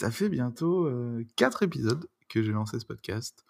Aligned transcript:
Ça 0.00 0.10
fait 0.10 0.30
bientôt, 0.30 0.86
heu, 0.86 1.26
4 1.36 1.62
épisodes 1.62 2.08
que 2.30 2.42
j'ai 2.42 2.52
lancé 2.52 2.80
ce 2.80 2.86
podcast 2.86 3.44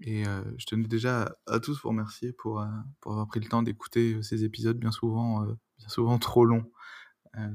et 0.00 0.24
heu, 0.24 0.54
je 0.56 0.64
tenais 0.64 0.86
déjà 0.86 1.36
à 1.48 1.58
tous 1.58 1.82
vous 1.82 1.88
remercier 1.88 2.32
pour, 2.32 2.60
heu, 2.60 2.66
pour 3.00 3.10
avoir 3.10 3.26
pris 3.26 3.40
le 3.40 3.48
temps 3.48 3.64
d'écouter, 3.64 4.14
heu, 4.14 4.22
ces 4.22 4.44
épisodes 4.44 4.78
bien 4.78 4.92
souvent, 4.92 5.42
bien 5.78 5.88
souvent 5.88 6.16
trop 6.20 6.44
longs, 6.44 6.70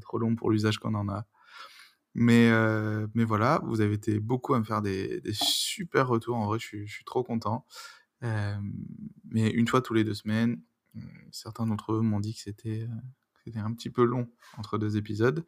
trop 0.01 0.19
longs 0.19 0.35
pour 0.35 0.51
l'usage 0.51 0.79
qu'on 0.79 0.95
en 0.95 1.09
a. 1.09 1.25
Mais 2.15 2.51
mais 3.15 3.25
voilà, 3.25 3.61
vous 3.65 3.81
avez 3.81 3.95
été 3.95 4.19
beaucoup 4.19 4.53
à 4.55 4.59
me 4.59 4.65
faire 4.65 4.81
des 4.81 5.21
super 5.33 6.07
retours. 6.09 6.37
En 6.37 6.47
vrai, 6.47 6.59
je 6.59 6.65
suis 6.67 6.87
je 6.87 6.93
suis 6.93 7.05
trop 7.05 7.23
content. 7.23 7.65
Mais 8.23 9.49
une 9.51 9.67
fois 9.67 9.81
tous 9.81 9.93
les 9.95 10.03
2 10.05 10.15
semaines, 10.15 10.61
certains 11.31 11.67
d'entre 11.67 11.93
eux 11.93 12.01
m'ont 12.01 12.19
dit 12.21 12.33
que 12.35 12.41
c'était, 12.41 12.87
un 13.55 13.73
petit 13.73 13.89
peu 13.91 14.03
long 14.05 14.29
entre 14.57 14.77
2 14.79 14.97
épisodes 14.97 15.45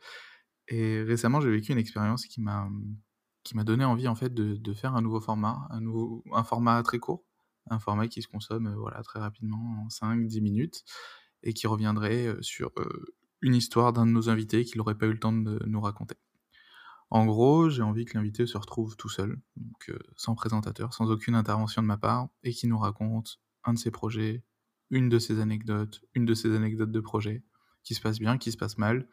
et 0.67 1.01
récemment, 1.03 1.41
j'ai 1.41 1.51
vécu 1.51 1.71
une 1.71 1.77
expérience 1.77 2.25
qui 2.25 2.41
m'a, 2.41 2.65
mmh, 2.65 2.97
qui 3.43 3.55
m'a 3.55 3.63
donné 3.63 3.85
envie 3.85 4.07
en 4.07 4.15
fait 4.15 4.33
de 4.33 4.55
de 4.55 4.73
faire 4.73 4.95
un 4.95 5.01
nouveau 5.01 5.19
format, 5.21 5.67
un 5.71 5.81
nouveau 5.81 6.23
un 6.33 6.43
format 6.43 6.81
très 6.83 6.99
court, 6.99 7.25
un 7.69 7.79
format 7.79 8.07
qui 8.07 8.21
se 8.21 8.27
consomme, 8.27 8.67
heu, 8.67 8.75
voilà, 8.75 9.01
très 9.03 9.19
rapidement 9.19 9.83
en 9.85 9.89
5-10 9.89 10.41
minutes 10.41 10.83
et 11.43 11.53
qui 11.53 11.67
reviendrait, 11.67 12.27
heu, 12.27 12.41
sur, 12.41 12.71
heu, 12.79 13.05
une 13.41 13.55
histoire 13.55 13.93
d'un 13.93 14.05
de 14.07 14.11
nos 14.11 14.29
invités 14.29 14.63
qu'il 14.65 14.79
aurait 14.81 14.97
pas 14.97 15.07
eu 15.07 15.13
le 15.13 15.19
temps 15.19 15.33
de 15.33 15.59
nous 15.67 15.81
raconter. 15.81 16.15
En 17.09 17.25
gros, 17.25 17.69
j'ai 17.69 17.83
envie 17.83 18.05
que 18.05 18.17
l'invité 18.17 18.45
se 18.47 18.57
retrouve 18.57 18.95
tout 18.97 19.09
seul, 19.09 19.39
donc 19.55 19.91
sans 20.17 20.35
présentateur, 20.35 20.93
sans 20.93 21.11
aucune 21.11 21.35
intervention 21.35 21.81
de 21.81 21.87
ma 21.87 21.97
part 21.97 22.29
et 22.43 22.51
qu'il 22.51 22.69
nous 22.69 22.79
raconte 22.79 23.39
un 23.63 23.73
de 23.73 23.77
ses 23.79 23.91
projets, 23.91 24.43
une 24.89 25.09
de 25.09 25.19
ses 25.19 25.39
anecdotes, 25.39 26.01
une 26.15 26.25
de 26.25 26.33
ses 26.33 26.55
anecdotes 26.55 26.91
de 26.91 26.99
projet, 26.99 27.43
qui 27.83 27.93
se 27.93 28.01
passe 28.01 28.19
bien, 28.19 28.37
qui 28.37 28.51
se 28.51 28.57
passe 28.57 28.77
mal, 28.77 29.07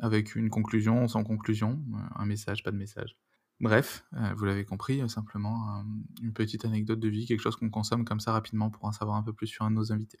avec 0.00 0.34
une 0.36 0.50
conclusion, 0.50 1.08
sans 1.08 1.24
conclusion, 1.24 1.84
heu, 1.94 1.98
un 2.16 2.26
message, 2.26 2.62
pas 2.62 2.70
de 2.72 2.76
message. 2.76 3.16
Bref, 3.60 4.04
heu, 4.14 4.34
vous 4.36 4.44
l'avez 4.46 4.64
compris, 4.64 5.00
heu, 5.02 5.08
simplement, 5.08 5.84
une 6.22 6.32
petite 6.32 6.64
anecdote 6.64 7.00
de 7.00 7.08
vie, 7.08 7.26
quelque 7.26 7.40
chose 7.40 7.56
qu'on 7.56 7.70
consomme 7.70 8.04
comme 8.04 8.20
ça 8.20 8.32
rapidement 8.32 8.70
pour 8.70 8.84
en 8.86 8.92
savoir 8.92 9.16
un 9.16 9.22
peu 9.22 9.32
plus 9.32 9.46
sur 9.46 9.64
un 9.64 9.70
de 9.70 9.76
nos 9.76 9.92
invités. 9.92 10.18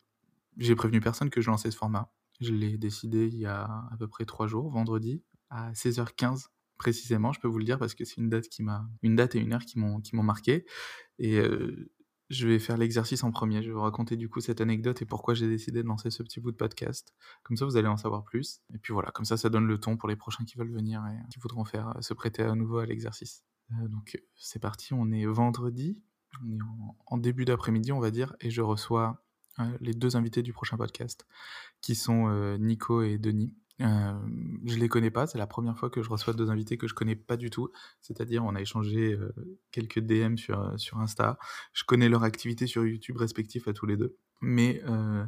J'ai 0.58 0.76
prévenu 0.76 1.00
personne 1.00 1.30
que 1.30 1.40
je 1.40 1.50
lançais 1.50 1.70
ce 1.70 1.76
format. 1.76 2.12
Je 2.40 2.52
l'ai 2.52 2.78
décidé 2.78 3.28
il 3.28 3.38
y 3.38 3.46
a 3.46 3.62
à 3.64 3.96
peu 3.98 4.08
près 4.08 4.24
3 4.24 4.46
jours, 4.48 4.70
vendredi, 4.70 5.22
à 5.50 5.74
16:15 5.74 6.50
précisément, 6.78 7.32
je 7.32 7.40
peux 7.40 7.48
vous 7.48 7.58
le 7.58 7.64
dire 7.64 7.78
parce 7.78 7.94
que 7.94 8.04
c'est 8.04 8.16
une 8.18 8.28
date 8.28 8.48
qui 8.48 8.62
m'a 8.62 8.88
une 9.02 9.16
date 9.16 9.36
et 9.36 9.38
une 9.40 9.52
heure 9.54 9.64
qui 9.64 9.78
m'ont 9.78 10.02
marqué 10.24 10.66
et 11.18 11.40
je 12.30 12.48
vais 12.48 12.58
faire 12.58 12.76
l'exercice 12.76 13.22
en 13.22 13.30
premier. 13.30 13.62
Je 13.62 13.68
vais 13.68 13.74
vous 13.74 13.82
raconter 13.82 14.16
du 14.16 14.28
coup 14.28 14.40
cette 14.40 14.60
anecdote 14.60 15.02
et 15.02 15.04
pourquoi 15.04 15.34
j'ai 15.34 15.48
décidé 15.48 15.82
de 15.82 15.88
lancer 15.88 16.10
ce 16.10 16.22
petit 16.22 16.40
bout 16.40 16.52
de 16.52 16.56
podcast. 16.56 17.12
Comme 17.42 17.56
ça, 17.56 17.64
vous 17.64 17.76
allez 17.76 17.88
en 17.88 17.96
savoir 17.96 18.24
plus 18.24 18.60
et 18.74 18.78
puis 18.78 18.92
voilà, 18.92 19.10
comme 19.10 19.24
ça, 19.24 19.36
ça 19.36 19.50
donne 19.50 19.66
le 19.66 19.78
ton 19.78 19.96
pour 19.96 20.08
les 20.08 20.16
prochains 20.16 20.44
qui 20.44 20.56
veulent 20.56 20.72
venir 20.72 21.02
et 21.06 21.28
qui 21.30 21.38
voudront 21.38 21.64
faire, 21.64 21.94
se 22.00 22.14
prêter 22.14 22.42
à 22.42 22.54
nouveau 22.54 22.78
à 22.78 22.86
l'exercice. 22.86 23.44
Heu, 23.72 23.88
donc 23.88 24.18
c'est 24.36 24.58
parti, 24.60 24.94
on 24.94 25.10
est 25.12 25.26
vendredi, 25.26 25.98
on 26.42 26.50
est 26.50 26.58
en 27.06 27.18
début 27.18 27.44
d'après-midi, 27.44 27.92
on 27.92 28.00
va 28.00 28.10
dire 28.10 28.34
et 28.40 28.50
je 28.50 28.62
reçois, 28.62 29.24
heu, 29.60 29.76
les 29.80 29.94
2 29.94 30.16
invités 30.16 30.42
du 30.42 30.52
prochain 30.52 30.76
podcast 30.76 31.26
qui 31.80 31.94
sont, 31.94 32.56
Nico 32.58 33.02
et 33.02 33.18
Denis. 33.18 33.54
Hem, 33.80 34.60
je 34.64 34.76
les 34.78 34.88
connais 34.88 35.10
pas, 35.10 35.26
c'est 35.26 35.38
la 35.38 35.46
première 35.48 35.76
fois 35.78 35.90
que 35.90 36.02
je 36.02 36.08
reçois 36.10 36.32
2 36.34 36.48
invités 36.50 36.78
que 36.78 36.86
je 36.86 36.94
connais 36.94 37.16
pas 37.16 37.36
du 37.36 37.50
tout. 37.50 37.70
C'est-à-dire, 38.02 38.44
on 38.44 38.54
a 38.54 38.60
échangé, 38.60 39.14
heu, 39.14 39.34
quelques 39.72 39.98
DM 40.00 40.36
sur, 40.36 40.60
heu, 40.60 40.78
sur 40.78 40.98
Insta. 41.00 41.38
Je 41.72 41.84
connais 41.84 42.08
leur 42.08 42.22
activité 42.22 42.66
sur 42.68 42.86
YouTube 42.86 43.16
respectifs 43.16 43.66
à 43.68 43.72
tous 43.72 43.86
les 43.86 43.96
2, 43.96 44.16
mais 44.40 44.80
heu, 44.88 45.26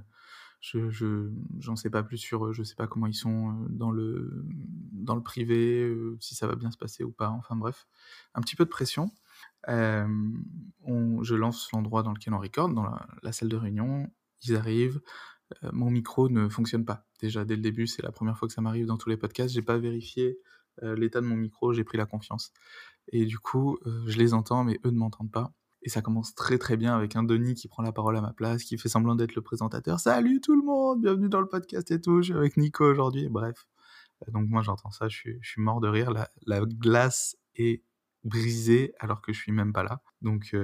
je 0.61 0.91
je 0.91 1.31
j'en 1.61 1.77
sais 1.77 1.91
pas 1.91 2.03
plus 2.05 2.19
sur 2.19 2.47
eux. 2.47 2.53
Je 2.55 2.63
sais 2.65 2.75
pas 2.77 2.87
comment 2.89 3.07
ils 3.09 3.15
sont, 3.15 3.67
dans 3.71 3.91
le 3.93 4.45
dans 4.93 5.17
le 5.17 5.23
privé, 5.23 5.93
si 6.21 6.35
ça 6.37 6.47
va 6.49 6.57
bien 6.57 6.71
se 6.71 6.79
passer 6.79 7.05
ou 7.05 7.13
pas, 7.13 7.31
enfin 7.31 7.57
bref, 7.57 7.87
un 8.35 8.41
petit 8.43 8.57
peu 8.57 8.65
de 8.65 8.71
pression. 8.71 9.11
Je 9.69 11.35
lance 11.35 11.71
l'endroit 11.73 12.03
dans 12.03 12.13
lequel 12.13 12.35
on 12.35 12.39
record, 12.41 12.69
dans 12.71 12.85
la 13.23 13.33
salle 13.33 13.49
de 13.49 13.57
réunion. 13.57 14.09
Ils 14.45 14.57
arrivent, 14.57 15.01
heu, 15.65 15.71
mon 15.73 15.91
micro 15.91 16.29
ne 16.29 16.49
fonctionne 16.49 16.85
pas. 16.85 17.07
Déjà 17.21 17.45
dès 17.45 17.57
le 17.57 17.63
début, 17.63 17.87
c'est 17.87 18.03
la 18.03 18.13
première 18.13 18.39
fois 18.39 18.49
que 18.49 18.55
ça 18.55 18.63
m'arrive 18.63 18.87
dans 18.87 18.97
tous 18.99 19.09
les 19.11 19.17
podcasts, 19.17 19.55
j'ai 19.55 19.63
pas 19.63 19.79
vérifié, 19.79 20.39
heu, 20.83 20.95
l'état 20.95 21.21
de 21.21 21.27
mon 21.27 21.37
micro, 21.37 21.73
j'ai 21.73 21.85
pris 21.85 21.99
la 21.99 22.07
confiance. 22.07 22.53
Et 23.13 23.27
du 23.27 23.39
coup, 23.39 23.79
heu, 23.87 24.05
je 24.09 24.19
les 24.19 24.35
entends 24.35 24.65
mais 24.65 24.81
eux 24.87 24.91
ne 24.91 24.99
m'entendent 24.99 25.33
pas. 25.33 25.53
Et 25.83 25.89
ça 25.91 26.03
commence 26.03 26.35
très, 26.35 26.59
très 26.59 26.77
bien 26.77 26.97
avec 26.97 27.17
un 27.17 27.23
Denis 27.25 27.55
qui 27.55 27.69
prend 27.69 27.83
la 27.85 27.93
parole 27.93 28.17
à 28.17 28.21
ma 28.21 28.33
place, 28.33 28.65
qui 28.65 28.79
fait 28.79 28.89
semblant 28.89 29.15
d'être 29.17 29.35
le 29.37 29.43
présentateur: 29.43 30.01
«Salut 30.01 30.41
tout 30.41 30.57
le 30.57 30.65
monde, 30.67 31.03
bienvenue 31.03 31.29
dans 31.29 31.41
le 31.41 31.49
podcast 31.49 31.91
et 31.93 32.01
tout, 32.01 32.23
je 32.23 32.33
suis 32.33 32.35
avec 32.39 32.57
Nico 32.57 32.85
aujourd'hui», 32.85 33.29
bref. 33.31 33.67
Donc 34.29 34.49
moi 34.49 34.63
j'entends 34.63 34.91
ça, 34.91 35.09
je 35.09 35.17
suis 35.43 35.61
mort 35.63 35.81
de 35.81 35.89
rire, 35.89 36.11
la 36.13 36.31
la 36.47 36.61
glace 36.63 37.37
est 37.57 37.83
brisée 38.25 38.95
alors 39.01 39.23
que 39.23 39.33
je 39.33 39.39
suis 39.41 39.53
même 39.53 39.73
pas 39.73 39.83
là. 39.85 40.03
Donc 40.23 40.55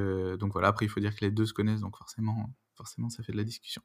donc 0.40 0.52
voilà, 0.52 0.68
après 0.68 0.86
il 0.86 0.88
faut 0.88 1.00
dire 1.00 1.14
que 1.16 1.24
les 1.24 1.30
2 1.30 1.46
se 1.46 1.52
connaissent. 1.54 1.80
Donc 1.82 1.96
forcément 1.96 2.50
forcément 2.76 3.08
ça 3.10 3.22
fait 3.22 3.32
de 3.32 3.36
la 3.38 3.44
discussion. 3.44 3.82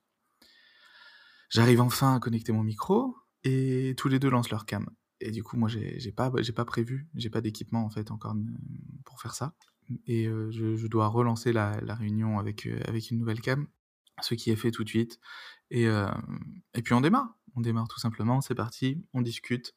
J'arrive 1.49 1.81
enfin 1.81 2.15
à 2.15 2.19
connecter 2.19 2.51
mon 2.51 2.63
micro 2.63 3.15
et 3.43 3.93
tous 3.97 4.09
les 4.09 4.19
2 4.19 4.29
lancent 4.29 4.49
leur 4.51 4.65
cam. 4.65 4.89
Et 5.21 5.31
du 5.31 5.43
coup 5.43 5.57
moi 5.57 5.69
j'ai 5.69 6.11
pas 6.11 6.31
j'ai 6.39 6.53
pas 6.53 6.65
prévu, 6.65 7.07
j'ai 7.15 7.29
pas 7.29 7.41
d'équipement 7.41 7.83
en 7.85 7.89
fait 7.89 8.11
encore, 8.11 8.35
mmh, 8.35 8.57
pour 9.05 9.21
faire 9.21 9.33
ça. 9.33 9.55
Et 10.05 10.27
heu, 10.27 10.51
je 10.51 10.87
dois 10.87 11.07
relancer 11.07 11.53
la 11.53 11.95
réunion 11.95 12.39
avec, 12.39 12.67
heu, 12.67 12.79
avec 12.87 13.09
une 13.11 13.19
nouvelle 13.19 13.39
cam, 13.41 13.67
ce 14.21 14.35
qui 14.35 14.51
est 14.51 14.55
fait 14.57 14.71
tout 14.71 14.83
de 14.83 14.89
suite. 14.89 15.19
Et 15.71 15.83
hem 15.83 16.39
et 16.75 16.81
puis 16.81 16.93
on 16.93 17.01
démarre. 17.01 17.35
On 17.55 17.61
démarre 17.61 17.87
tout 17.87 17.99
simplement, 17.99 18.39
c'est 18.41 18.53
parti, 18.55 19.03
on 19.13 19.21
discute, 19.23 19.73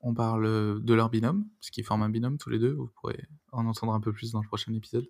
on 0.00 0.14
parle, 0.14 0.82
de 0.82 0.94
leur 0.94 1.10
binôme, 1.10 1.46
parce 1.60 1.70
qu'ils 1.70 1.84
forment 1.84 2.04
un 2.04 2.08
binôme 2.10 2.38
tous 2.38 2.50
les 2.50 2.58
2, 2.58 2.72
vous 2.72 2.88
pourrez 3.00 3.22
en 3.52 3.66
entendre 3.66 3.92
un 3.94 4.00
peu 4.00 4.12
plus 4.14 4.32
dans 4.32 4.40
le 4.40 4.46
prochain 4.48 4.72
épisode. 4.74 5.08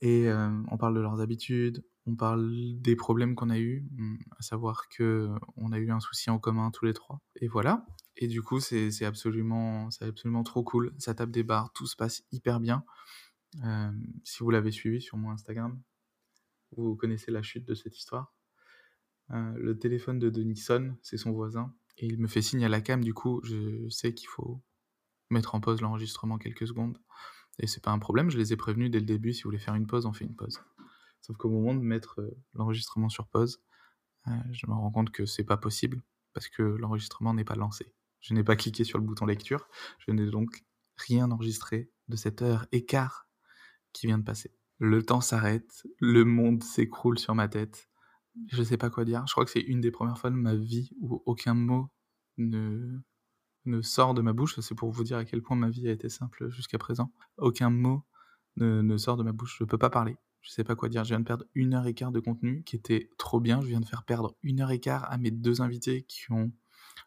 Et 0.00 0.28
on 0.70 0.78
parle 0.78 0.94
de 0.96 1.00
leurs 1.00 1.20
habitudes, 1.20 1.84
on 2.06 2.16
parle 2.16 2.52
des 2.80 2.96
problèmes 2.96 3.34
qu'on 3.36 3.50
a 3.50 3.58
eus, 3.58 3.86
mmh, 3.92 4.16
à 4.38 4.42
savoir 4.42 4.88
qu'on 4.96 5.72
a 5.72 5.78
eu 5.78 5.90
un 5.90 6.00
souci 6.00 6.30
en 6.30 6.38
commun 6.38 6.70
tous 6.72 6.84
les 6.84 6.92
3 6.94 7.20
et 7.36 7.48
voilà 7.48 7.86
et 8.16 8.26
du 8.28 8.42
coup 8.42 8.60
c'est 8.60 9.04
absolument 9.04 9.88
absolument 10.00 10.42
trop 10.42 10.62
cool. 10.64 10.92
Ça 10.98 11.14
tape 11.14 11.30
des 11.30 11.44
barres, 11.44 11.72
tout 11.72 11.86
se 11.86 11.96
passe 11.96 12.24
hyper 12.32 12.60
bien. 12.60 12.84
Si 14.24 14.42
vous 14.42 14.50
l'avez 14.50 14.70
suivi 14.72 15.00
sur 15.00 15.16
mon 15.16 15.30
Instagram, 15.30 15.80
vous 16.76 16.96
connaissez 16.96 17.30
la 17.30 17.42
chute 17.42 17.64
de 17.66 17.74
cette 17.74 17.96
histoire. 17.96 18.34
Heu, 19.30 19.54
le 19.58 19.78
téléphone 19.78 20.18
de 20.18 20.30
Denis 20.30 20.56
sonne, 20.56 20.96
c'est 21.02 21.16
son 21.18 21.32
voisin 21.32 21.74
et 21.98 22.06
il 22.06 22.18
me 22.18 22.28
fait 22.28 22.42
signe 22.42 22.64
à 22.64 22.68
la 22.68 22.80
cam, 22.80 23.02
du 23.04 23.14
coup 23.14 23.40
je 23.44 23.88
sais 23.90 24.14
qu'il 24.14 24.28
faut 24.28 24.60
mettre 25.30 25.54
en 25.54 25.60
pause 25.60 25.80
l'enregistrement 25.80 26.38
quelques 26.38 26.66
secondes 26.66 26.98
et 27.58 27.66
c'est 27.66 27.82
pas 27.82 27.92
un 27.92 27.98
problème, 27.98 28.30
je 28.30 28.38
les 28.38 28.52
ai 28.52 28.56
prévenus 28.56 28.90
dès 28.90 29.00
le 29.00 29.06
début: 29.06 29.32
«Si 29.34 29.42
vous 29.42 29.48
voulez 29.50 29.58
faire 29.58 29.74
une 29.74 29.86
pause, 29.86 30.06
on 30.06 30.12
fait 30.12 30.24
une 30.24 30.34
pause». 30.36 30.60
Sauf 31.22 31.36
qu'au 31.38 31.50
moment 31.50 31.74
de 31.74 31.80
mettre, 31.80 32.20
heu, 32.20 32.36
l'enregistrement 32.54 33.08
sur 33.10 33.28
pause, 33.28 33.62
heu, 34.28 34.32
je 34.52 34.66
me 34.66 34.72
rends 34.74 34.90
compte 34.90 35.10
que 35.12 35.26
c'est 35.26 35.44
pas 35.44 35.56
possible 35.56 36.02
parce 36.34 36.48
que 36.48 36.62
l'enregistrement 36.62 37.34
n'est 37.34 37.44
pas 37.44 37.56
lancé. 37.56 37.94
Je 38.20 38.34
n'ai 38.34 38.44
pas 38.44 38.56
cliqué 38.56 38.84
sur 38.84 38.98
le 38.98 39.04
bouton 39.04 39.26
lecture, 39.26 39.68
je 39.98 40.12
n'ai 40.12 40.30
donc 40.30 40.64
rien 40.96 41.30
enregistré 41.30 41.90
de 42.08 42.16
cette 42.16 42.42
heure 42.42 42.66
quart 42.88 43.26
qui 43.92 44.06
vient 44.06 44.18
de 44.18 44.24
passer. 44.24 44.52
Le 44.78 45.02
temps 45.02 45.20
s'arrête, 45.20 45.86
le 46.00 46.24
monde 46.24 46.62
s'écroule 46.62 47.18
sur 47.18 47.34
ma 47.34 47.48
tête, 47.48 47.88
je 48.48 48.62
sais 48.62 48.76
pas 48.78 48.90
quoi 48.90 49.04
dire. 49.04 49.24
Je 49.26 49.32
crois 49.32 49.44
que 49.44 49.50
c'est 49.50 49.60
une 49.60 49.80
des 49.80 49.90
premières 49.90 50.18
fois 50.18 50.30
de 50.30 50.36
ma 50.36 50.54
vie 50.56 50.90
où 51.00 51.22
aucun 51.26 51.54
mot 51.54 51.88
ne 52.38 53.00
ne 53.66 53.82
sort 53.82 54.14
de 54.14 54.22
ma 54.22 54.32
bouche, 54.32 54.58
c'est 54.60 54.74
pour 54.74 54.90
vous 54.92 55.04
dire 55.04 55.18
à 55.18 55.24
quel 55.24 55.42
point 55.42 55.56
ma 55.56 55.70
vie 55.70 55.88
a 55.88 55.92
été 55.92 56.08
simple 56.08 56.50
jusqu'à 56.50 56.78
présent. 56.78 57.12
Aucun 57.38 57.70
mot 57.70 58.04
ne 58.56 58.82
ne 58.82 58.96
sort 58.96 59.16
de 59.16 59.22
ma 59.24 59.32
bouche, 59.32 59.56
je 59.58 59.64
peux 59.64 59.78
pas 59.78 59.90
parler, 59.90 60.16
je 60.42 60.50
sais 60.50 60.64
pas 60.64 60.74
quoi 60.76 60.88
dire. 60.88 61.04
Je 61.04 61.10
viens 61.10 61.20
de 61.20 61.24
perdre 61.24 61.44
1 61.54 61.74
heure 61.74 61.86
et 61.86 61.94
quart 61.94 62.12
de 62.12 62.20
contenu 62.20 62.62
qui 62.64 62.76
était 62.76 63.10
trop 63.18 63.40
bien, 63.40 63.60
je 63.62 63.66
viens 63.68 63.80
de 63.80 63.86
faire 63.86 64.04
perdre 64.04 64.36
1 64.42 64.60
heure 64.60 64.70
et 64.72 64.80
quart 64.80 65.10
à 65.10 65.18
mes 65.18 65.30
2 65.30 65.60
invités 65.62 66.02
qui 66.08 66.30
ont 66.32 66.52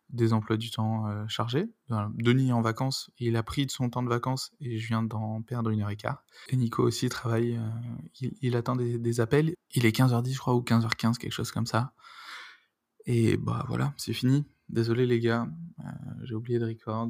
des 0.10 0.34
emplois 0.34 0.58
du 0.58 0.72
temps, 0.72 1.08
heu, 1.10 1.26
chargés. 1.28 1.68
Denis 2.16 2.50
est 2.50 2.54
en 2.54 2.62
vacances, 2.62 3.12
il 3.20 3.36
a 3.38 3.44
pris 3.44 3.66
de 3.68 3.72
son 3.72 3.90
temps 3.90 4.04
de 4.04 4.10
vacances 4.10 4.52
et 4.62 4.80
je 4.80 4.88
viens 4.88 5.04
d'en 5.04 5.42
perdre 5.44 5.72
1 5.72 5.82
heure 5.84 5.90
et 5.92 5.98
quart 5.98 6.26
et 6.50 6.58
Nico 6.58 6.84
aussi 6.84 7.10
travaille, 7.10 7.58
heu, 7.58 8.30
il 8.42 8.56
attend 8.56 8.76
des 8.78 9.20
appels. 9.22 9.54
Il 9.76 9.86
est 9.86 9.92
15:10 9.94 10.34
je 10.34 10.40
crois 10.40 10.56
ou 10.56 10.62
15:15, 10.62 11.18
quelque 11.18 11.34
chose 11.34 11.52
comme 11.52 11.68
ça 11.68 11.94
et 13.06 13.38
bah, 13.38 13.66
voilà, 13.68 13.94
c'est 13.98 14.14
fini. 14.14 14.46
Désolé 14.70 15.06
les 15.06 15.20
gars, 15.20 15.48
heu, 15.80 15.84
j'ai 16.24 16.34
oublié 16.36 16.60
de 16.60 16.66
record. 16.66 17.10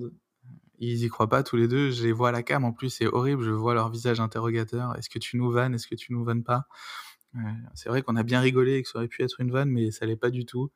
Ils 0.80 1.04
y 1.04 1.08
croient 1.10 1.30
pas 1.30 1.44
tous 1.44 1.56
les 1.56 1.68
2, 1.68 1.92
je 1.92 2.04
les 2.04 2.12
vois 2.12 2.30
à 2.30 2.32
la 2.32 2.44
cam 2.44 2.64
en 2.66 2.74
plus, 2.74 2.90
c'est 2.90 3.08
horrible, 3.08 3.44
je 3.44 3.52
vois 3.52 3.74
leur 3.74 3.90
visage 3.90 4.20
interrogateur: 4.20 4.98
«Est-ce 4.98 5.10
que 5.10 5.20
tu 5.20 5.38
nous 5.38 5.50
vannes? 5.52 5.74
Est-ce 5.76 5.88
que 5.88 5.96
tu 5.96 6.12
nous 6.14 6.24
vannes 6.24 6.44
pas?» 6.44 6.68
heu, 7.36 7.40
c'est 7.76 7.90
vrai 7.90 8.02
qu'on 8.04 8.16
a 8.18 8.24
bien 8.24 8.42
rigolé 8.42 8.76
et 8.78 8.84
que 8.84 8.90
ça 8.90 9.00
aurait 9.00 9.08
pu 9.10 9.24
être 9.24 9.40
une 9.42 9.52
vanne, 9.52 9.70
mais 9.72 9.92
ça 9.92 10.06
l'est 10.06 10.18
pas 10.18 10.30
du 10.32 10.46
tout. 10.46 10.72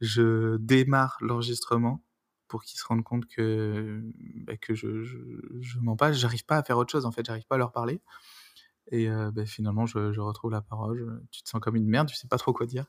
Je 0.00 0.56
démarre 0.58 1.18
l'enregistrement 1.22 2.04
pour 2.48 2.64
qu'ils 2.64 2.78
se 2.80 2.86
rendent 2.86 3.04
compte 3.04 3.26
que, 3.28 4.02
bah, 4.46 4.56
que 4.58 4.74
je 4.74 5.02
je 5.04 5.18
je 5.60 5.78
mens 5.80 5.96
pas, 5.96 6.12
j'arrive 6.12 6.44
pas 6.46 6.58
à 6.58 6.64
faire 6.64 6.78
autre 6.78 6.92
chose 6.92 7.06
en 7.06 7.12
fait, 7.12 7.24
j'arrive 7.26 7.46
pas 7.48 7.56
à 7.56 7.58
leur 7.58 7.72
parler. 7.72 8.02
Et 8.92 9.08
heu, 9.10 9.30
bah, 9.32 9.46
finalement 9.46 9.86
je 9.86 10.12
je 10.12 10.20
retrouve 10.22 10.52
la 10.52 10.62
parole, 10.62 11.22
«Tu 11.32 11.42
te 11.44 11.48
sens 11.50 11.60
comme 11.62 11.76
une 11.76 11.88
merde, 11.88 12.08
tu 12.08 12.16
sais 12.16 12.28
pas 12.28 12.38
trop 12.38 12.52
quoi 12.54 12.66
dire» 12.66 12.86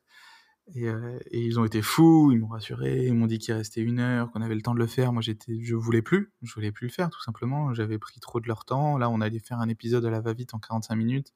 Et, 0.73 0.87
euh, 0.87 1.19
et, 1.31 1.41
ils 1.41 1.59
ont 1.59 1.65
été 1.65 1.81
fous, 1.81 2.31
ils 2.31 2.39
m'ont 2.39 2.47
rassuré, 2.47 3.07
ils 3.07 3.13
m'ont 3.13 3.27
dit 3.27 3.39
qu'il 3.39 3.53
restait 3.53 3.81
une 3.81 3.99
heure, 3.99 4.31
qu'on 4.31 4.41
avait 4.41 4.55
le 4.55 4.61
temps 4.61 4.73
de 4.73 4.79
le 4.79 4.87
faire. 4.87 5.11
Moi, 5.11 5.21
j'étais, 5.21 5.61
je 5.61 5.75
voulais 5.75 6.01
plus, 6.01 6.31
je 6.41 6.53
voulais 6.53 6.71
plus 6.71 6.87
le 6.87 6.93
faire, 6.93 7.09
tout 7.09 7.21
simplement. 7.21 7.73
J'avais 7.73 7.97
pris 7.97 8.19
trop 8.19 8.39
de 8.39 8.47
leur 8.47 8.63
temps. 8.63 8.97
Là, 8.97 9.09
on 9.09 9.19
allait 9.21 9.39
faire 9.39 9.59
un 9.59 9.67
épisode 9.67 10.05
à 10.05 10.09
la 10.09 10.21
va-vite 10.21 10.53
en 10.53 10.59
45 10.59 10.95
minutes. 10.95 11.33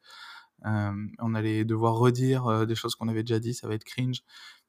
Euh, 0.65 0.93
on 1.19 1.35
allait 1.35 1.65
devoir 1.65 1.95
redire 1.95 2.47
euh, 2.47 2.65
des 2.65 2.75
choses 2.75 2.95
qu'on 2.95 3.09
avait 3.09 3.23
déjà 3.23 3.39
dit, 3.39 3.53
ça 3.53 3.67
va 3.67 3.75
être 3.75 3.83
cringe. 3.83 4.23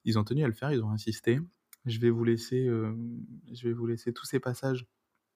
Ils 0.04 0.18
ont 0.18 0.24
tenu 0.24 0.42
à 0.44 0.48
le 0.48 0.52
faire, 0.52 0.72
ils 0.72 0.82
ont 0.82 0.90
insisté. 0.90 1.40
Je 1.84 2.00
vais 2.00 2.10
vous 2.10 2.24
laisser, 2.24 2.66
je 2.66 3.69
vais 3.69 3.72
vous 3.72 3.86
laisser 3.86 4.12
tous 4.12 4.26
ces 4.26 4.40
passages. 4.40 4.86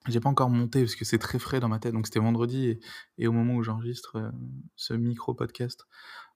J'ai 0.09 0.19
pas 0.19 0.29
encore 0.29 0.49
monté 0.49 0.81
parce 0.81 0.95
que 0.95 1.05
c'est 1.05 1.17
très 1.17 1.39
frais 1.39 1.61
dans 1.61 1.69
ma 1.69 1.79
tête. 1.79 1.93
Donc 1.93 2.07
c'était 2.07 2.19
vendredi 2.19 2.77
et, 3.17 3.27
au 3.27 3.31
moment 3.31 3.55
où 3.55 3.63
j'enregistre 3.63 4.33
ce 4.75 4.93
micro 4.93 5.33
podcast, 5.33 5.87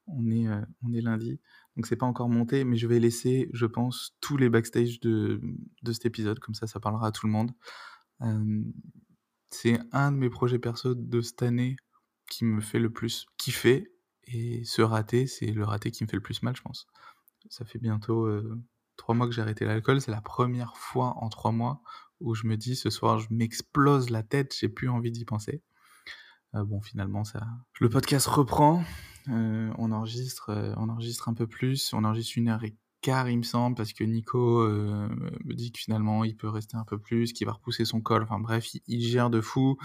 on 0.08 0.26
est 0.32 1.02
lundi 1.02 1.42
donc 1.76 1.88
c'est 1.88 1.96
pas 1.96 2.06
encore 2.06 2.30
monté, 2.30 2.64
mais 2.64 2.78
je 2.78 2.88
vais 2.88 3.00
laisser, 3.00 3.50
je 3.54 3.66
pense, 3.66 4.16
tous 4.22 4.38
les 4.38 4.50
backstage 4.50 5.00
de, 5.02 5.42
de 5.84 5.94
cet 5.94 6.06
épisode, 6.06 6.40
comme 6.40 6.56
ça, 6.56 6.68
ça 6.68 6.80
parlera 6.80 7.08
à 7.08 7.12
tout 7.12 7.26
le 7.26 7.32
monde. 7.32 7.52
C'est 9.50 9.80
un 9.92 10.12
de 10.12 10.18
mes 10.18 10.30
projets 10.30 10.60
perso 10.60 10.96
de 10.96 11.22
cette 11.22 11.42
année 11.42 11.76
qui 12.30 12.46
me 12.46 12.62
fait 12.62 12.80
le 12.80 12.90
plus 12.90 13.26
kiffer, 13.38 13.92
et 14.28 14.64
ce 14.64 14.82
raté, 14.82 15.28
c'est 15.28 15.48
le 15.48 15.64
raté 15.64 15.92
qui 15.92 16.04
me 16.04 16.10
fait 16.10 16.18
le 16.18 16.24
plus 16.24 16.42
mal, 16.42 16.56
je 16.56 16.62
pense. 16.62 16.88
Ça 17.50 17.66
fait 17.66 17.80
bientôt 17.80 18.26
euh, 18.26 18.60
trois 18.98 19.14
mois 19.14 19.28
que 19.28 19.34
j'ai 19.34 19.42
arrêté 19.42 19.66
l'alcool, 19.66 20.02
c'est 20.02 20.12
la 20.12 20.22
première 20.22 20.78
fois 20.78 21.14
en 21.18 21.30
trois 21.30 21.52
mois 21.52 21.82
où 22.20 22.34
je 22.34 22.48
me 22.48 22.58
dis 22.58 22.76
ce 22.76 22.90
soir 22.90 23.20
je 23.20 23.28
m'explose 23.30 24.10
la 24.10 24.24
tête, 24.24 24.56
j'ai 24.58 24.70
plus 24.70 24.90
envie 24.90 25.12
d'y 25.12 25.26
penser. 25.26 25.62
Euh, 26.56 26.64
bon, 26.64 26.82
finalement, 26.82 27.24
ça, 27.24 27.48
le 27.80 27.90
podcast 27.90 28.28
reprend. 28.28 28.84
Euh, 29.30 29.74
on 29.78 29.92
enregistre, 29.92 30.50
euh, 30.50 30.74
on 30.78 30.90
enregistre 30.90 31.28
un 31.28 31.34
peu 31.34 31.48
plus. 31.48 31.94
On 31.94 32.04
enregistre 32.04 32.38
une 32.38 32.48
heure 32.48 32.64
et 32.64 32.76
quart, 33.02 33.30
il 33.30 33.38
me 33.38 33.44
semble, 33.44 33.76
parce 33.76 33.94
que 33.94 34.04
Nico 34.04 34.68
me 34.68 35.54
dit 35.54 35.72
que 35.72 35.78
finalement 35.78 36.24
il 36.24 36.36
peut 36.36 36.50
rester 36.50 36.76
un 36.76 36.86
peu 36.86 36.98
plus, 36.98 37.34
qu'il 37.34 37.46
va 37.46 37.54
repousser 37.54 37.86
son 37.86 38.02
col. 38.02 38.24
Enfin 38.24 38.40
bref, 38.40 38.74
il, 38.88 39.02
gère 39.02 39.30
de 39.30 39.42
fou. 39.42 39.78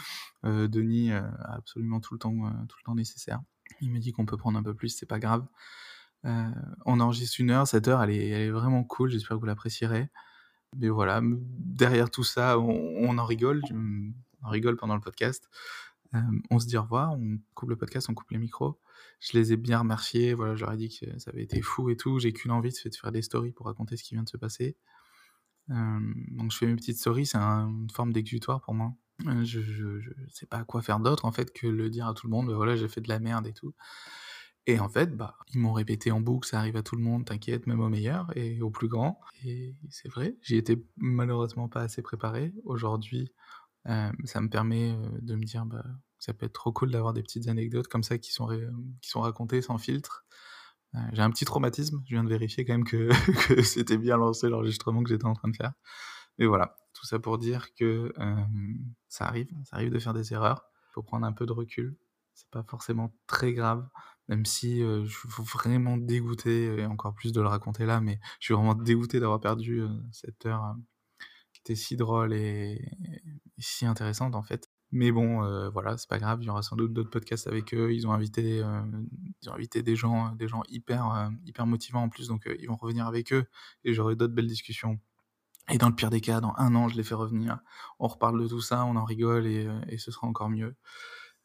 Denis 0.42 1.12
a 1.12 1.30
absolument 1.44 2.00
tout 2.00 2.14
le 2.14 2.18
temps, 2.18 2.50
tout 2.66 2.76
le 2.78 2.84
temps 2.84 2.94
nécessaire. 2.94 3.40
Il 3.82 3.90
me 3.90 3.98
dit 3.98 4.12
qu'on 4.12 4.24
peut 4.24 4.38
prendre 4.38 4.58
un 4.58 4.62
peu 4.62 4.72
plus, 4.72 4.88
c'est 4.88 5.04
pas 5.04 5.18
grave. 5.18 5.46
on 6.24 7.00
enregistre 7.00 7.40
une 7.40 7.50
heure, 7.50 7.66
cette 7.66 7.88
heure, 7.88 8.02
elle 8.02 8.10
est, 8.10 8.50
vraiment 8.50 8.84
cool. 8.84 9.10
J'espère 9.10 9.36
que 9.36 9.40
vous 9.40 9.46
l'apprécierez. 9.46 10.08
Mais 10.78 10.88
voilà, 10.88 11.20
derrière 11.22 12.10
tout 12.10 12.24
ça, 12.24 12.58
on, 12.58 13.18
en 13.18 13.24
rigole. 13.26 13.62
On 14.42 14.48
rigole 14.48 14.76
pendant 14.76 14.94
le 14.94 15.02
podcast. 15.02 15.50
On 16.50 16.58
se 16.58 16.66
dit 16.66 16.76
au 16.76 16.82
revoir, 16.82 17.12
on 17.12 17.38
coupe 17.54 17.70
le 17.70 17.76
podcast, 17.76 18.08
on 18.10 18.14
coupe 18.14 18.30
les 18.30 18.38
micros. 18.38 18.80
Je 19.20 19.38
les 19.38 19.52
ai 19.52 19.56
bien 19.56 19.78
remerciés, 19.78 20.34
voilà, 20.34 20.56
je 20.56 20.64
leur 20.64 20.72
ai 20.72 20.76
dit 20.76 20.88
que 20.88 21.18
ça 21.18 21.30
avait 21.30 21.42
été 21.42 21.62
fou 21.62 21.88
et 21.90 21.96
tout. 21.96 22.18
J'ai 22.18 22.32
qu'une 22.32 22.50
envie, 22.50 22.72
c'est 22.72 22.88
de 22.88 22.94
faire 22.94 23.12
des 23.12 23.22
stories 23.22 23.52
pour 23.52 23.66
raconter 23.66 23.96
ce 23.96 24.02
qui 24.02 24.14
vient 24.14 24.24
de 24.24 24.28
se 24.28 24.36
passer. 24.36 24.76
Donc 25.68 26.50
je 26.50 26.56
fais 26.56 26.66
mes 26.66 26.74
petites 26.74 26.98
stories, 26.98 27.26
c'est 27.26 27.38
un, 27.38 27.68
une 27.68 27.90
forme 27.90 28.12
d'exutoire 28.12 28.60
pour 28.60 28.74
moi. 28.74 28.92
Euh, 29.26 29.44
je, 29.44 29.60
je, 29.60 30.10
sais 30.28 30.46
pas 30.46 30.64
quoi 30.64 30.82
faire 30.82 30.98
d'autre 30.98 31.26
en 31.26 31.32
fait 31.32 31.52
que 31.52 31.66
le 31.66 31.90
dire 31.90 32.06
à 32.06 32.14
tout 32.14 32.26
le 32.26 32.30
monde, 32.30 32.46
bah, 32.48 32.54
voilà, 32.54 32.74
j'ai 32.76 32.88
fait 32.88 33.00
de 33.00 33.08
la 33.08 33.18
merde 33.18 33.46
et 33.46 33.52
tout. 33.52 33.74
Et 34.66 34.78
en 34.78 34.88
fait, 34.88 35.16
bah, 35.16 35.36
ils 35.52 35.58
m'ont 35.58 35.72
répété 35.72 36.10
en 36.10 36.20
boucle, 36.20 36.48
ça 36.48 36.58
arrive 36.58 36.76
à 36.76 36.82
tout 36.82 36.96
le 36.96 37.02
monde, 37.02 37.24
t'inquiète, 37.24 37.66
même 37.66 37.80
au 37.80 37.88
meilleur 37.88 38.34
et 38.36 38.60
au 38.60 38.70
plus 38.70 38.88
grand. 38.88 39.20
Et 39.44 39.74
c'est 39.88 40.08
vrai, 40.08 40.36
j'y 40.42 40.56
étais 40.56 40.82
malheureusement 40.96 41.68
pas 41.68 41.82
assez 41.82 42.02
préparé. 42.02 42.52
Aujourd'hui, 42.64 43.32
euh, 43.88 44.10
ça 44.24 44.40
me 44.40 44.48
permet 44.48 44.92
euh, 44.92 45.18
de 45.22 45.34
me 45.34 45.44
dire, 45.44 45.64
bah, 45.64 45.84
ça 46.18 46.34
peut 46.34 46.46
être 46.46 46.52
trop 46.52 46.72
cool 46.72 46.90
d'avoir 46.90 47.12
des 47.12 47.22
petites 47.22 47.48
anecdotes 47.48 47.88
comme 47.88 48.02
ça 48.02 48.18
qui 48.18 48.32
sont, 48.32 48.48
racontées 49.14 49.62
sans 49.62 49.78
filtre. 49.78 50.24
Euh, 50.94 50.98
j'ai 51.12 51.22
un 51.22 51.30
petit 51.30 51.44
traumatisme, 51.44 52.02
je 52.06 52.14
viens 52.14 52.24
de 52.24 52.28
vérifier 52.28 52.64
quand 52.64 52.74
même 52.74 52.84
que, 52.84 53.10
c'était 53.62 53.96
bien 53.98 54.16
lancé 54.16 54.48
l'enregistrement 54.48 55.02
que 55.02 55.08
j'étais 55.08 55.26
en 55.26 55.34
train 55.34 55.48
de 55.48 55.56
faire. 55.56 55.72
Mais 56.38 56.46
voilà, 56.46 56.76
tout 56.94 57.06
ça 57.06 57.18
pour 57.18 57.38
dire 57.38 57.74
que 57.74 58.12
ça 59.08 59.26
arrive, 59.26 59.48
ça 59.64 59.76
arrive 59.76 59.90
de 59.90 59.98
faire 59.98 60.14
des 60.14 60.32
erreurs. 60.32 60.64
Il 60.90 60.92
faut 60.94 61.02
prendre 61.02 61.26
un 61.26 61.32
peu 61.32 61.44
de 61.46 61.52
recul. 61.52 61.96
C'est 62.34 62.48
pas 62.50 62.62
forcément 62.62 63.14
très 63.26 63.52
grave, 63.52 63.86
même 64.28 64.46
si 64.46 64.80
je 64.80 65.06
suis 65.06 65.28
vraiment 65.28 65.98
dégoûté, 65.98 66.78
et 66.78 66.86
encore 66.86 67.14
plus 67.14 67.32
de 67.32 67.42
le 67.42 67.48
raconter 67.48 67.84
là, 67.84 68.00
mais 68.00 68.18
je 68.38 68.46
suis 68.46 68.54
vraiment 68.54 68.74
dégoûté 68.74 69.20
d'avoir 69.20 69.40
perdu 69.40 69.82
cette 70.12 70.46
heure 70.46 70.76
qui 71.52 71.60
était 71.60 71.74
si 71.74 71.96
drôle 71.96 72.32
et, 72.32 72.80
si 73.60 73.86
intéressante 73.86 74.34
en 74.34 74.42
fait. 74.42 74.68
Mais 74.92 75.12
bon, 75.12 75.44
euh, 75.44 75.70
voilà, 75.70 75.96
c'est 75.96 76.08
pas 76.08 76.18
grave, 76.18 76.42
il 76.42 76.46
y 76.46 76.50
aura 76.50 76.62
sans 76.62 76.74
doute 76.74 76.92
d'autres 76.92 77.10
podcasts 77.10 77.46
avec 77.46 77.72
eux. 77.74 77.92
Ils 77.92 78.08
ont 78.08 78.12
invité, 78.12 78.60
euh, 78.60 78.82
ils 79.40 79.48
ont 79.48 79.54
invité 79.54 79.82
des 79.82 79.94
gens, 79.94 80.32
des 80.32 80.48
gens 80.48 80.62
hyper, 80.68 81.14
euh, 81.14 81.28
hyper 81.44 81.66
motivants 81.66 82.02
en 82.02 82.08
plus, 82.08 82.26
donc 82.28 82.48
ils 82.58 82.66
vont 82.66 82.76
revenir 82.76 83.06
avec 83.06 83.32
eux 83.32 83.44
et 83.84 83.94
j'aurai 83.94 84.16
d'autres 84.16 84.34
belles 84.34 84.48
discussions. 84.48 84.98
Et 85.70 85.78
dans 85.78 85.88
le 85.88 85.94
pire 85.94 86.10
des 86.10 86.20
cas, 86.20 86.40
dans 86.40 86.54
un 86.56 86.74
an, 86.74 86.88
je 86.88 86.96
les 86.96 87.04
fais 87.04 87.14
revenir. 87.14 87.60
On 88.00 88.08
reparle 88.08 88.42
de 88.42 88.48
tout 88.48 88.60
ça, 88.60 88.84
on 88.84 88.96
en 88.96 89.04
rigole 89.04 89.46
et, 89.46 89.68
et 89.88 89.98
ce 89.98 90.10
sera 90.10 90.26
encore 90.26 90.50
mieux. 90.50 90.74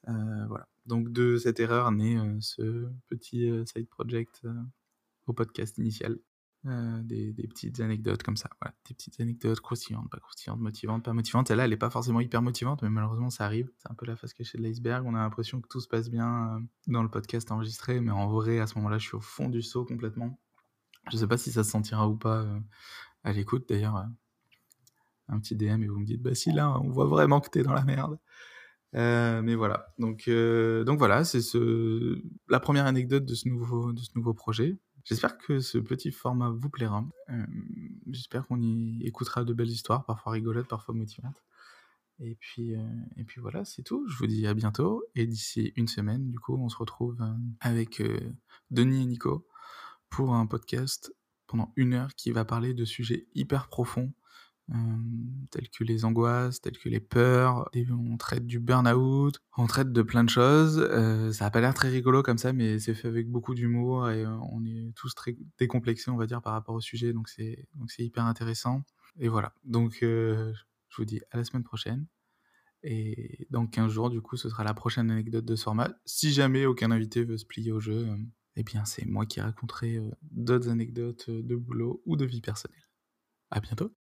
voilà. 0.08 0.68
Donc 0.88 1.12
de 1.12 1.38
cette 1.38 1.60
erreur 1.60 1.92
naît 1.92 2.18
ce 2.40 2.88
petit 3.10 3.52
side 3.68 3.90
project 3.90 4.42
au 5.28 5.34
podcast 5.34 5.78
initial. 5.78 6.18
Euh, 6.68 7.02
des, 7.04 7.32
petites 7.48 7.80
anecdotes 7.80 8.24
comme 8.24 8.38
ça, 8.38 8.50
des 8.88 8.96
petites 8.96 9.20
anecdotes 9.20 9.60
croustillantes, 9.60 10.10
pas 10.10 10.18
croustillantes, 10.18 10.60
motivantes, 10.60 11.04
pas 11.04 11.14
motivantes. 11.14 11.48
Celle-là, 11.48 11.66
elle 11.66 11.74
est 11.74 11.78
pas 11.78 11.92
forcément 11.92 12.22
hyper 12.22 12.42
motivante, 12.42 12.82
mais 12.82 12.90
malheureusement, 12.90 13.30
ça 13.30 13.46
arrive. 13.46 13.70
C'est 13.78 13.92
un 13.92 13.94
peu 13.94 14.08
la 14.08 14.16
face 14.16 14.34
cachée 14.34 14.58
de 14.58 14.64
l'iceberg. 14.64 15.06
On 15.06 15.14
a 15.14 15.20
l'impression 15.20 15.62
que 15.62 15.68
tout 15.68 15.80
se 15.80 15.88
passe 15.88 16.10
bien 16.10 16.56
euh, 16.56 16.60
dans 16.88 17.04
le 17.04 17.10
podcast 17.10 17.52
enregistré, 17.52 18.00
mais 18.00 18.12
en 18.12 18.28
vrai, 18.30 18.60
à 18.60 18.66
ce 18.66 18.76
moment-là, 18.80 18.98
je 18.98 19.06
suis 19.06 19.16
au 19.16 19.22
fond 19.22 19.48
du 19.48 19.62
saut 19.62 19.86
complètement. 19.86 20.40
Je 21.12 21.18
sais 21.18 21.28
pas 21.28 21.38
si 21.38 21.52
ça 21.52 21.64
se 21.64 21.70
sentira 21.70 22.10
ou 22.10 22.16
pas 22.16 22.42
euh, 22.42 22.60
à 23.24 23.32
l'écoute. 23.32 23.70
D'ailleurs, 23.70 24.04
un 25.28 25.40
petit 25.40 25.56
DM 25.56 25.84
et 25.84 25.88
vous 25.88 26.00
me 26.00 26.06
dites, 26.06 26.24
bah 26.24 26.34
si 26.34 26.52
là, 26.52 26.80
on 26.80 26.90
voit 26.90 27.06
vraiment 27.06 27.42
que 27.42 27.50
t'es 27.50 27.62
dans 27.62 27.74
la 27.74 27.84
merde. 27.84 28.18
Mais 28.94 29.56
voilà, 29.56 29.94
donc, 30.00 30.30
donc 30.30 30.98
voilà, 30.98 31.26
c'est 31.26 31.42
ce... 31.42 32.24
la 32.48 32.60
première 32.62 32.86
anecdote 32.86 33.26
de 33.26 33.36
ce 33.36 33.50
nouveau, 33.50 33.92
de 33.92 34.00
ce 34.00 34.12
nouveau 34.16 34.34
projet. 34.34 34.78
J'espère 35.06 35.38
que 35.38 35.60
ce 35.60 35.78
petit 35.78 36.12
format 36.12 36.50
vous 36.50 36.70
plaira. 36.70 37.06
J'espère 38.08 38.48
qu'on 38.48 38.62
y 38.62 39.06
écoutera 39.06 39.44
de 39.44 39.54
belles 39.54 39.70
histoires, 39.70 40.04
parfois 40.04 40.34
rigolotes, 40.34 40.68
parfois 40.68 40.96
motivantes. 40.96 41.42
Et 42.20 42.36
puis, 42.36 42.76
euh, 42.76 42.88
et 43.18 43.24
puis 43.24 43.42
voilà, 43.42 43.66
c'est 43.66 43.84
tout. 43.84 44.08
Je 44.08 44.18
vous 44.18 44.28
dis 44.28 44.48
à 44.48 44.54
bientôt. 44.54 45.04
Et 45.16 45.28
d'ici 45.28 45.74
une 45.76 45.88
semaine, 45.88 46.32
du 46.32 46.40
coup, 46.40 46.58
on 46.58 46.70
se 46.70 46.78
retrouve 46.78 47.22
euh, 47.22 47.34
avec 47.60 48.02
euh, 48.02 48.20
Denis 48.72 49.04
et 49.04 49.06
Nico 49.06 49.48
pour 50.10 50.34
un 50.34 50.48
podcast 50.48 51.14
pendant 51.48 51.74
une 51.76 51.94
heure 51.94 52.16
qui 52.16 52.32
va 52.32 52.46
parler 52.46 52.74
de 52.74 52.86
sujets 52.86 53.28
hyper 53.36 53.68
profonds 53.68 54.14
euh, 54.72 54.76
telles 55.52 55.70
que 55.70 55.84
les 55.84 56.06
angoisses, 56.06 56.60
telles 56.62 56.78
que 56.78 56.90
les 56.90 57.00
peurs, 57.00 57.70
on 57.92 58.18
traite 58.18 58.46
du 58.46 58.60
burn-out, 58.60 59.40
on 59.58 59.68
traite 59.68 59.92
de 59.92 60.02
plein 60.02 60.24
de 60.24 60.30
choses. 60.30 60.80
Euh, 60.80 61.32
ça 61.32 61.46
a 61.46 61.52
pas 61.52 61.62
l'air 61.62 61.74
très 61.74 61.90
rigolo 61.90 62.24
comme 62.24 62.38
ça, 62.38 62.54
mais 62.54 62.80
c'est 62.80 62.96
fait 62.96 63.08
avec 63.08 63.30
beaucoup 63.30 63.54
d'humour 63.54 64.10
et 64.10 64.24
euh, 64.26 64.36
on 64.52 64.66
est 64.66 64.94
tous 64.96 65.14
très 65.14 65.36
décomplexés, 65.60 66.10
on 66.10 66.18
va 66.18 66.26
dire, 66.26 66.42
par 66.42 66.54
rapport 66.54 66.76
au 66.76 66.82
sujet, 66.82 67.14
donc 67.14 67.30
c'est 67.30 67.68
hyper 68.00 68.26
intéressant. 68.26 68.84
Et 69.20 69.28
voilà. 69.28 69.54
Donc 69.64 70.00
euh, 70.04 70.52
je 70.90 70.98
vous 70.98 71.06
dis 71.06 71.22
à 71.32 71.38
la 71.38 71.44
semaine 71.44 71.64
prochaine. 71.64 72.08
Et 72.88 73.48
dans 73.50 73.66
15 73.66 73.92
jours, 73.92 74.10
du 74.12 74.22
coup, 74.22 74.38
ce 74.38 74.48
sera 74.48 74.64
la 74.64 74.76
prochaine 74.76 75.10
anecdote 75.10 75.46
de 75.46 75.56
ce 75.56 75.64
format. 75.64 75.90
Si 76.06 76.32
jamais 76.32 76.68
aucun 76.68 76.92
invité 76.92 77.24
veut 77.24 77.38
se 77.38 77.46
plier 77.46 77.72
au 77.72 77.80
jeu, 77.80 78.08
eh 78.58 78.64
bien, 78.64 78.86
c'est 78.86 79.06
moi 79.06 79.26
qui 79.26 79.42
raconterai 79.42 80.00
d'autres 80.22 80.70
anecdotes 80.70 81.32
de 81.32 81.56
boulot 81.56 82.04
ou 82.06 82.16
de 82.16 82.26
vie 82.26 82.42
personnelle. 82.42 82.84
À 83.50 83.60
bientôt! 83.60 84.05